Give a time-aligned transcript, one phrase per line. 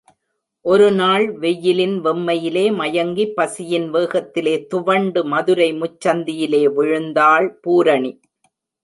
[0.65, 8.11] ஒரு நாள் வெயிலின் வெம்மையிலே மயங்கி பசியின் வேகத்திலே துவண்டு மதுரை முச்சந்தியிலே விழுந்தாள் பூரணி!